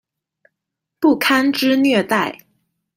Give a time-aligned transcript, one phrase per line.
[0.99, 2.39] 不堪之虐待